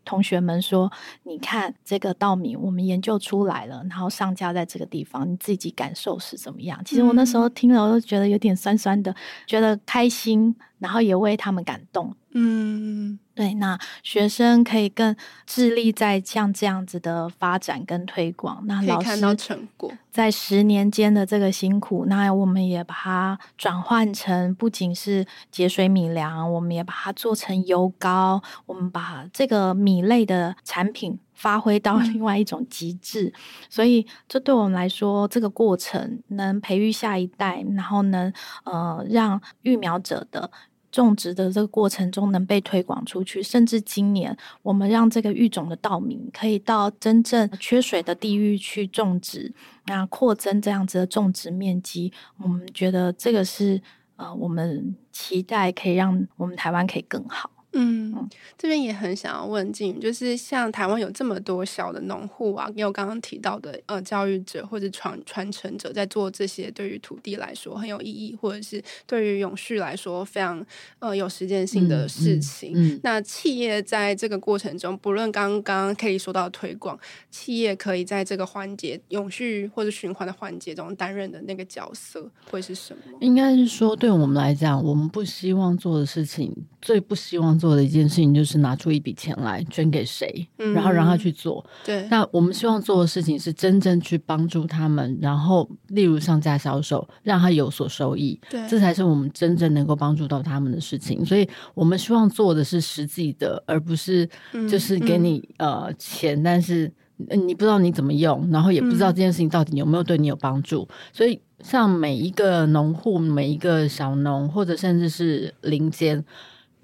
[0.10, 0.92] 同学们说
[1.22, 12.16] ：“你看这个稻米，我们研究出来了，然后上架在这个地方，你自己感受是怎么样？”其实我那时候听了，我都觉得有点酸酸的，觉得开心，然后也为他们感动。
[12.32, 18.62] 嗯，对，那学生可以更致力在像这样子的发展跟推广。
[18.66, 33.28] 那老师看到成果，在十年间的这个辛苦，那我们也把它转换成不仅是节水米粮，我们也把它做成油膏，我们把这个米类的产品发挥到另外一种极致。
[33.28, 33.34] 嗯、
[33.70, 38.34] 所以，这对我们来说，这个过程能培育下一代，然后能
[38.66, 40.52] 呃让育苗者的。
[40.92, 49.54] 种植的这个过程中能被推广出去，甚至今年我们让这个育种的稻米可以到真正缺水的地域去种植，
[49.86, 53.82] 那扩增这样子的种植面积，我们觉得这个是
[54.16, 57.50] 呃，我们期待可以让我们台湾可以更好。
[57.74, 58.28] 嗯，
[58.58, 70.66] 这边也很想要问静云，就是像台湾有这么多小的农户啊，也有刚刚提到的呃教育者或者传传承者在做这些对于土地来说很有意义，或者是对于永续来说非常
[70.98, 72.72] 呃有实践性的事情。
[72.74, 83.18] 嗯嗯嗯、那企业在这个过程中，不论刚刚可以说到推广，企业可以在这个环节永续或者循环的环节中担任的那个角色会是什么？
[83.22, 86.52] 应该是说，对我们来讲，我们不希望做的事情，
[86.82, 87.59] 最不希望。
[87.60, 91.64] 做的一件事情就是拿出一笔钱来捐给谁，嗯、然后让他去做。
[91.86, 98.40] 对，那我们希望做的事情是真正去帮助他们，然后例如上架销售，让他有所收益。
[98.50, 101.26] 对，这才是我们真正能够帮助到他们的事情。
[101.26, 104.28] 所以我们希望做的是实际的，而不是
[104.70, 110.88] 就是给你、呃钱，但是你不知道你怎么用，然后也不知道这件事情到底有没有对你有帮助。
[110.90, 116.24] 嗯、所以，像每一个农户、每一个小农，或者甚至是林间。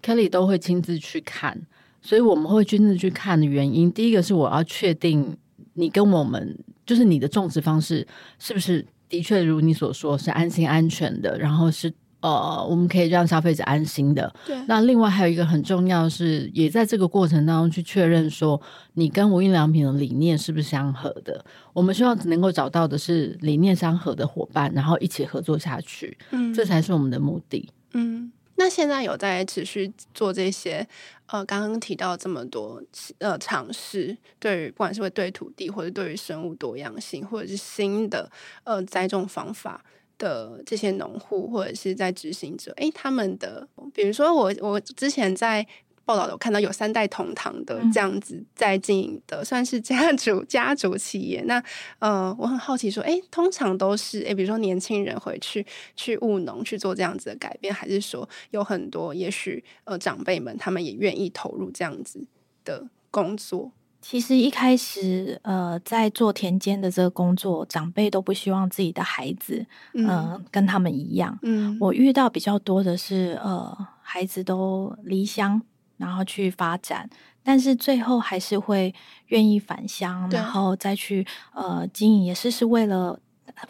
[0.05, 1.59] Kelly 都会亲自去看，
[1.99, 5.35] 所以我们会亲自去看的原因，第一个是我要确定
[5.73, 11.91] 你跟我们，就是你的种植方式是不是的确如你所说是安心安全的，然后是
[12.21, 14.31] 呃，我们可以让消费者安心的。
[14.45, 14.55] 对。
[14.67, 18.61] 那另外还有一个很重要的是，也在这个过程当中去确认说，
[18.93, 21.43] 你跟无印良品的理念是不是相合的。
[21.73, 26.15] 我们希望能够找到的是理念相合的伙伴，然后一起合作下去。
[26.31, 27.69] 嗯，这才是我们的目的。
[27.93, 28.31] 嗯。
[28.55, 30.87] 那现在有在持续做这些，
[31.27, 32.81] 呃，刚刚提到这么多
[33.19, 38.31] 呃尝试，对于不管是会对土地，或者对于生物多样性，或者是新的
[38.63, 39.83] 呃栽种方法
[40.17, 45.65] 的这些农户，或者是在执行者，诶，他们的，比如说我我之前在。
[46.05, 51.43] 报道有看到有三代同堂的这样子在经营的，嗯、算是家族家族企业。
[51.47, 51.61] 那
[51.99, 55.65] 呃，我很好奇说，哎，通常都是哎，比如说年轻人回去
[55.95, 62.23] 去务农去做这样子的改变，还是说有很多也许呃长辈们他们也愿意投入这样子
[62.63, 63.71] 的工作？
[63.99, 71.39] 其实一开始呃，在做田间的这个工作，长辈都不希望自己的孩子嗯、呃、跟他们一样。
[71.41, 75.59] 嗯，我遇到比较多的是呃，孩子都离乡。
[75.97, 77.09] 然后去发展，
[77.43, 78.93] 但是最后还是会
[79.27, 83.19] 愿意返乡，然后再去呃经营，也是是为了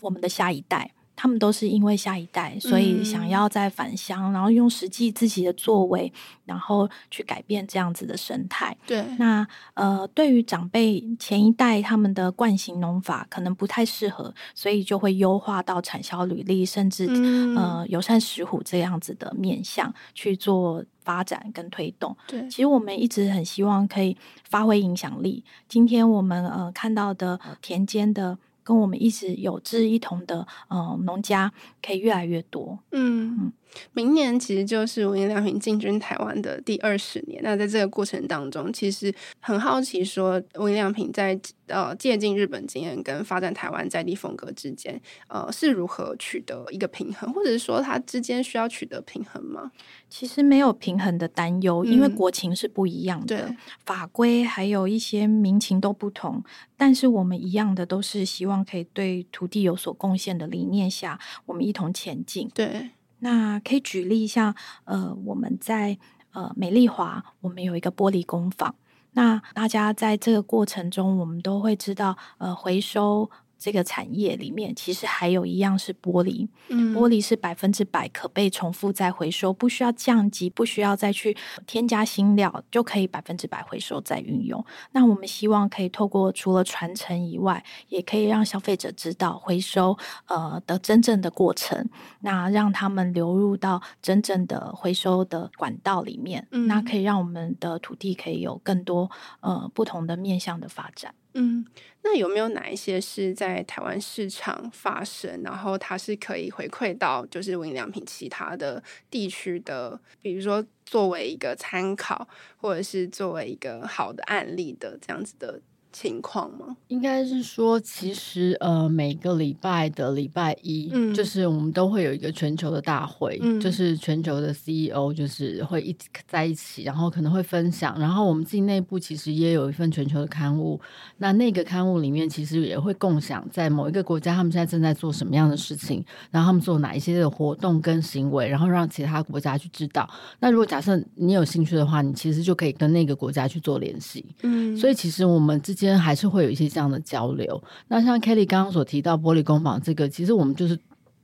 [0.01, 0.91] 我们的下一代。
[1.15, 6.11] 他们都是因为下一代，所以想要再返乡，嗯、然后用实际自己的作为，
[6.43, 8.75] 然后去改变这样子的生态。
[8.85, 22.15] 对，那呃，对于长辈前一代他们的惯行农法可能不太适合，所以就会优化到产销履历，甚至、嗯、呃友善石虎这样子的面向去做发展跟推动。
[22.27, 24.17] 对，其实我们一直很希望可以
[24.49, 25.43] 发挥影响力。
[25.69, 28.37] 今天我们呃看到的田间的。
[28.65, 32.77] 跟我们一直有志一同的，呃，农家可以越来越多。
[32.91, 33.53] 嗯，嗯，
[33.93, 37.41] 明年其实就是无印良品进军台湾的第二十年。
[37.43, 49.71] 那在这个过程当中，其实很好奇，说无印良品在呃借鉴日本经验跟发展台湾在地风格之间，呃，是如何取得一个平衡，或者是说它之间需要取得平衡吗？
[50.09, 56.43] 其实没有平衡的担忧，因为国情是不一样的，嗯、法规还有一些民情都不同。
[56.77, 62.49] 但是我们一样的都是希望可以对土地有所贡献的理念下，我们一同前进。
[62.53, 62.89] 对，
[63.19, 65.97] 那可以举例一下，呃，我们在
[66.33, 68.75] 呃美丽华，我们有一个玻璃工坊。
[69.13, 73.29] 那大家在这个过程中，我们都会知道，呃，回收。
[73.57, 76.47] 这个产业里面，其实还有一样是玻璃。
[76.69, 81.35] 嗯，玻璃是百分之百可被重复再回收，不需要降级，不需要再去
[81.65, 84.63] 添加新料，就可以百分之百回收再运用。
[84.91, 89.97] 那我们希望可以透过除了传承以外，也可以让消费者知道回收
[90.27, 91.89] 呃的真正的过程，
[92.21, 99.09] 那让他们流入到真正的回收的管道里面，嗯，那可以让我们的土地可以有更多
[99.41, 101.13] 呃不同的面向的发展。
[101.35, 101.65] 嗯，
[102.01, 112.27] 那有没有哪一些是在台湾市场发生，然后它是可以回馈到就是无印良品其他的地区的，比如说作为一个参考，
[112.57, 115.61] 或者是作为一个好的案例的这样子的。
[115.95, 116.75] 情况吗？
[116.89, 130.77] 应该是说，其实呃，每个礼拜的礼拜一，嗯，就是我们都会有一个全球的大会，嗯，就是全球的 CEO 就是会一起在一起，然后可能会分享，然后我们自己内部其实也有一份全球的刊物，
[131.19, 140.09] 那那个刊物里面其实也会共享，在某一个国家他们现在正在做什么样的事情，然后他们做哪一些的活动跟行为，然后让其他国家去知道。
[140.41, 145.84] 那如果假设你有兴趣的话，你其实就可以跟那个国家去做联系，嗯，所以其实我们之间。
[145.93, 147.61] 还是会有一些这样的交流。
[147.89, 150.79] 那像 Kelly 刚刚所提到玻璃工坊这个，其实我们就是，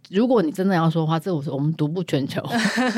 [0.10, 2.44] 如果你真的要说的话，这我我们独步全球，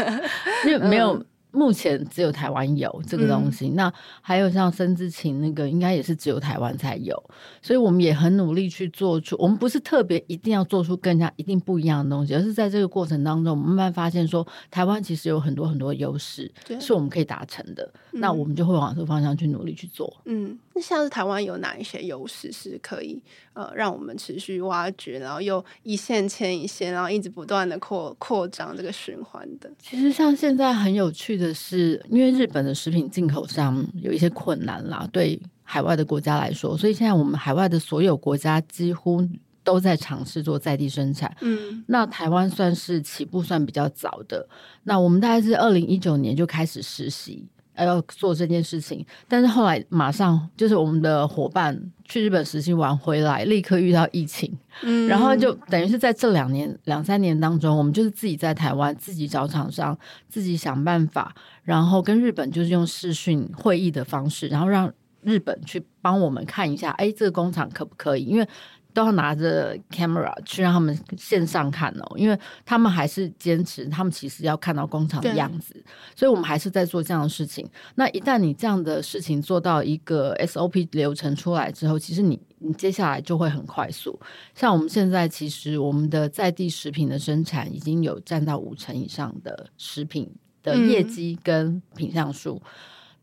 [0.65, 1.13] 因为没有。
[1.17, 7.15] 嗯目前只有台湾有这个东西，嗯、那还有像森之情那个，应该也是只有台湾才有，
[7.61, 9.35] 所以我们也很努力去做出。
[9.37, 17.87] 我们不是特别一定要做出更加一定不一样的东西，而是在这个过程当中，我们慢慢发现说，台湾其实有很多很多优势，是我们可以达成的。
[18.13, 20.11] 嗯、那我们就会往这个方向去努力去做。
[20.25, 23.21] 嗯，那像是台湾有哪一些优势是可以
[23.53, 29.71] 呃让我们持续挖掘，然后又一线牵一线，然后一直不断的扩扩张这个循环的？
[29.79, 31.53] 其实像现在很有趣的。
[31.53, 39.25] 是因为日本的食品进口上有一些困难啦，对海外的国家来说，所以现在我们海外的所有国家几乎
[39.63, 41.33] 都在尝试做在地生产。
[41.41, 44.45] 嗯，那台湾算是起步算比较早的，
[44.83, 47.47] 那我们大概是二零一九年就开始实习。
[47.77, 54.51] 要做这件事情，但是后来马上就是我们的伙伴去日本实习完回来，立刻遇到疫情，
[54.81, 59.97] 嗯，然后就等于是在这两年两三年当中，我们就是自己在台湾自己找厂商，
[60.29, 68.25] 自己想办法，然后跟日本就是用视讯会议的方式，然后让日本去帮我们看一下，哎，这个工厂可不可以？
[68.25, 68.47] 因为
[68.93, 75.75] 都要拿着 camera 去让他们线上看哦，因为他们还是坚持，他们其实要看到工厂的样子，
[76.15, 77.67] 所以我们还是在做这样的事情。
[77.95, 84.19] 那一旦你这样的事情做到一个 SOP 流程出来之后，其实你你接下来就会很快速。
[84.53, 90.29] 像我们现在，其实我们的在地食品的生产已经有占到五成以上的食品
[90.61, 92.61] 的业绩跟品项数。
[92.63, 92.69] 嗯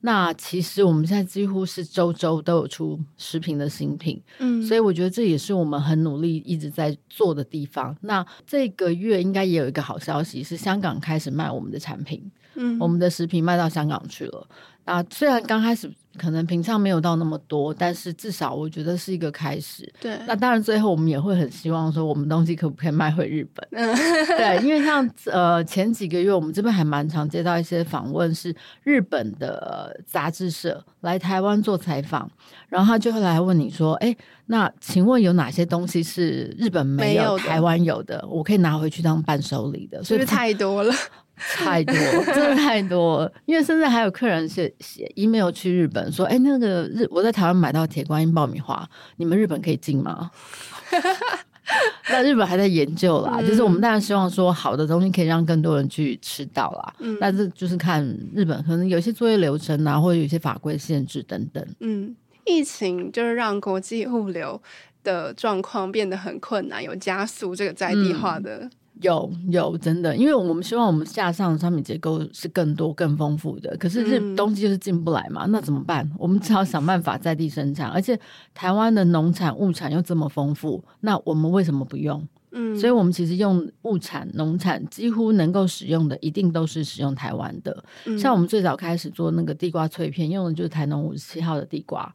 [0.02, 7.94] 那其实我们现在几乎是周周都有出食品的新品，嗯，所以我觉得这也是我们很努力一直在做的地方。
[8.00, 14.46] 那这个月应该也有一个好消息，是香港开始卖我们的产品，嗯，我们的食品卖到香港去了。
[14.84, 19.90] 啊，虽然刚开始可能平常没有到那么多，但是至少我觉得是一个开始。
[20.00, 23.68] 对，那当然最后我们也会很希望说，我们东西可不可以卖回日本？
[23.70, 32.28] 对，因为像呃前几个月我们这边还蛮常接到一些访问，是日本的杂志社来台湾做采访，
[32.68, 34.14] 然后他就会来问你说：“哎，
[34.46, 38.26] 那请问有哪些东西是日本没有，没有台湾有的？
[38.28, 40.92] 我可以拿回去当伴手礼的？”所以太多了。
[41.40, 41.94] 太多，
[42.34, 50.30] 真的太多了，因为甚至还有客人写写 email 去日本说：“哎、欸，那个日我在台湾买到铁观音爆米花，你们日本可以进吗？”
[52.10, 56.94] 那日本还在研究啦，嗯、就是我们当然希望说好的东西可以让更多人去吃到啦。
[56.98, 61.64] 嗯，但是就是看日本可能有些作业流程啊，或者有些法规限制等等。
[61.78, 64.60] 嗯，疫情就是让国际物流
[65.04, 68.68] 的状况变得很困难，有加速这个在地化的。
[69.00, 76.08] 嗯有有真的，因为我们希望我们架上的商品结构是更多更丰富的，可是这东西就是进不来嘛，嗯、那怎么办？
[76.18, 78.18] 我们只好想办法在地生产，而且
[78.52, 82.26] 台湾的农产物产又这么丰富，那我们为什么不用？
[82.52, 87.84] 嗯，所以我们其实用物产农产几乎能够使用的，一定都是使用台湾的。
[88.06, 92.12] 嗯、像我们最早开始做那个地瓜脆片，用的就是台农五十七号的地瓜。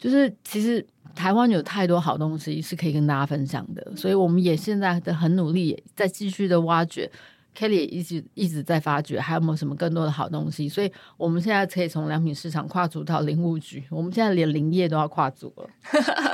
[0.00, 0.84] 就是其实
[1.14, 7.08] 台湾有太多好东西是可以跟大家分享的，所以我们也现在的很努力，在继续的挖掘。
[7.52, 15.68] Kelly 也一直一直在发掘还有没有什么更多的好东西，所以我们现在可以从良品市场跨足到林务局，我们现在连林业都要跨足了。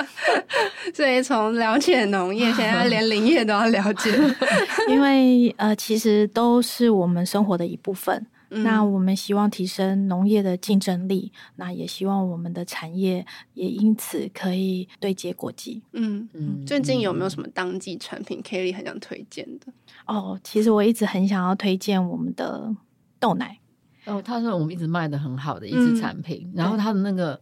[0.93, 4.11] 所以从了解农业，现在连林业都要了解，
[4.87, 8.25] 因为呃，其实都是我们生活的一部分。
[8.49, 15.81] 嗯、那我们希望提升农业的竞争力，那也希望我们的产业也因此可以对接国际。
[15.93, 19.67] 嗯嗯，最近有没有什么当季产品 Kelly 很想推荐的？
[20.05, 22.75] 哦，其实我一直很想要推荐我们的
[23.19, 23.59] 豆奶。
[24.05, 27.39] 哦，它是我们一直卖的很好的一支产品，嗯、然后它的那个。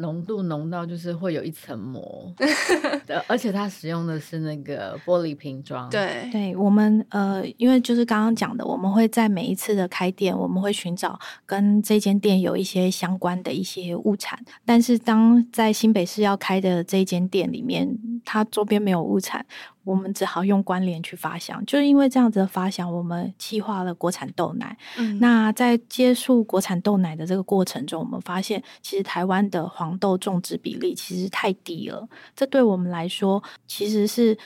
[0.00, 2.32] 浓度浓到就是会有一层膜，
[3.26, 5.88] 而且它使用的是那个玻璃瓶装。
[5.90, 14.38] 对，对我们呃，因为就是刚刚讲的，我们会在每一次的开店，我们会寻找跟这间店有一些相关的一些物产。
[14.64, 19.44] 但是当在新北市要开的这间店里面，它周边没有物产。
[19.88, 24.76] 我们只好用关联去发想，就是因为这样子的发想，我们企划了国产豆奶。
[24.98, 34.36] 嗯，那在接触国产豆奶的这个过程中，我们发现其实台湾的黄豆种植比例其实太低了，这对我们来说其实是。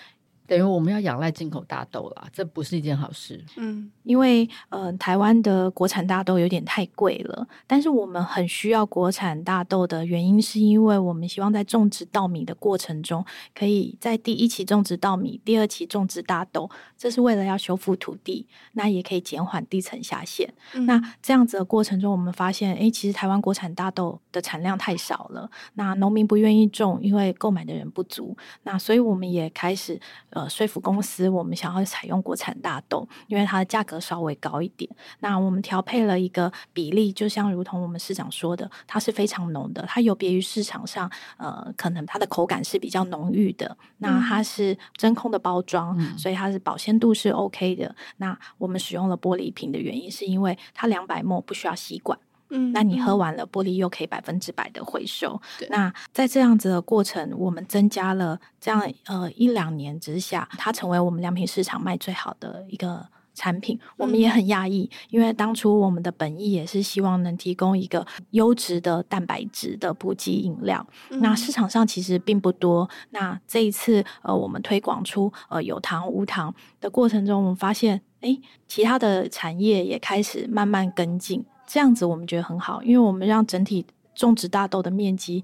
[0.47, 3.43] 等于我们要仰赖进口大豆啦，这不是一件好事。
[3.57, 13.24] 嗯，因为呃，台湾的国产大豆有点太贵了，但是我们很需要国产大豆的原因，是因为我们希望在种植稻米的过程中，
[13.55, 16.68] 可以在第一期种植稻米，第二期种植大豆，
[16.99, 20.53] 这是为了要修复土地，那也可以减缓地层下陷。
[20.74, 29.99] 嗯、那这样子的过程中，我们发现，哎，其实台湾国产大豆的产量太少了，那农民不愿意种，因为购买的人不足，那所以我们也开始
[30.33, 30.43] 呃。
[30.43, 34.91] 呃，说服公司，我们想要采用国产大豆，因为它的价格稍微高一点。
[35.20, 43.76] 那我们调配了一个比例，就像如同我们市长说的，它是非常浓的，它有别于市场上，呃，可能它的口感是比较浓郁的。
[43.99, 47.95] 那它是真空的包装，嗯、所以它是保鲜度是 OK 的。
[48.16, 52.18] 那我们使用了玻璃瓶的原因，是因为它两百 ml 不需要吸管。
[52.55, 55.40] 嗯，那你喝完了，玻璃又可以百分之百的回收。
[55.59, 63.80] 对那在这样子的过程，我们增加了这样呃一两年之下，它成为我们良品市场卖最好的一个产品。
[63.96, 70.86] 我们也很讶异，因为当初我们的本意也是希望能提供一个优质的蛋白质的补给饮料。
[71.09, 72.86] 嗯、那市场上其实并不多。
[73.11, 78.38] 那这一次呃，我们推广出呃有糖无糖的过程中，我们发现，哎，
[78.68, 81.42] 其他的产业也开始慢慢跟进。
[81.73, 85.43] 这样子我们觉得很好，因为我们让整体种植大豆的面积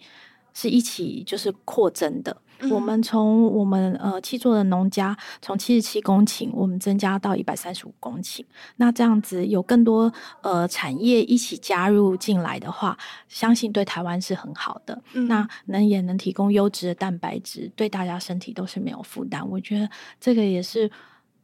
[0.53, 2.37] 是一起就是扩增的。
[2.59, 8.45] 嗯、我们从我们呃七座的农家从七十七公顷，我们增加到一百三十五公顷。
[8.76, 10.12] 那这样子有更多
[10.43, 15.01] 呃产业一起加入进来的话，相信对台湾是很好的。
[15.14, 19.49] 嗯、那能也能提供优质的蛋白质，对大家身体都是没有负担。
[19.49, 19.89] 我觉得
[20.20, 20.91] 这个也是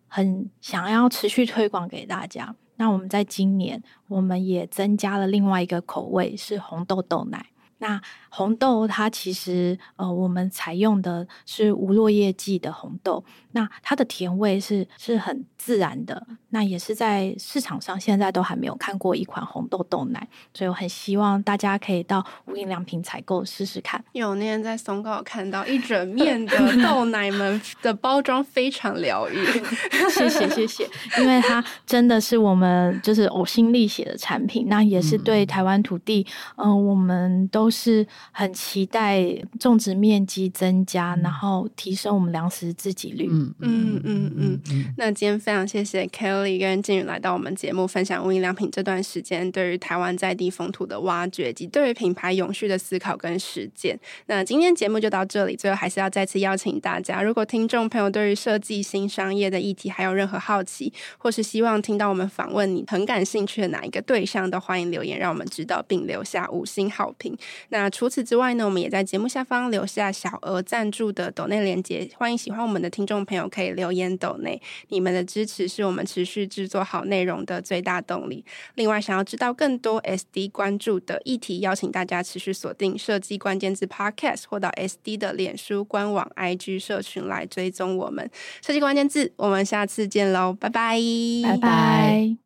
[0.09, 2.55] 很想要持续推广给大家。
[2.77, 7.47] 那我们在今年，我们也增加了另外一个口味，是红豆豆奶。
[7.79, 8.01] 那
[8.37, 16.27] 红豆它其实呃，我们采用的是无落叶季的红豆，那它的甜味是是很自然的。
[16.51, 24.05] 那也是在市场上现在都还没有看过一款红豆豆奶，所以我很希望大家可以到无印良品采购试试看。
[24.13, 29.45] 有那天在松高看到一整面的豆奶们的包装非常疗愈，
[30.15, 36.25] 谢谢谢谢，因为它真的是我们就是呕心沥血的产品，那也是对台湾土地，
[36.57, 37.65] 嗯、呃，我们都。
[37.65, 39.25] 都是很期待
[39.59, 43.29] 种植面积增加，然后提升我们粮食自给率。
[43.31, 44.95] 嗯嗯嗯嗯。
[44.97, 53.99] 那今天非常谢谢 Kelly 跟静宇来到我们节目，分享无印良品这段时间对于台湾在地风土的挖掘，及对于品牌永续的思考跟实践。
[54.27, 67.37] 那今天节目就到这里，最后还是要再次邀请大家，如果听众朋友对于设计新商业的议题还有任何好奇，或是希望听到我们访问你很感兴趣的哪一个对象，都欢迎留言让我们知道，并留下五星好评。
[67.71, 78.45] 那除此此之外呢，我们也在节目下方留下小额赞助的抖内连接，欢迎喜欢我们的听众朋友可以留言抖内，你们的支持是我们持续制作好内容的最大动力。
[78.77, 88.31] 另外，想要知道更多 SD 关注的议题，邀请大家持续锁定设计关键字 Podcast，或到 SD 的脸书官网、IG 社群来追踪我们
[88.65, 89.33] 设计关键字。
[89.37, 91.01] 我们下次见喽，拜拜，
[91.43, 92.44] 拜拜。